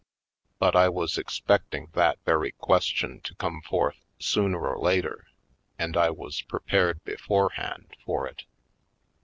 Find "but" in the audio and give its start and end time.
0.57-0.75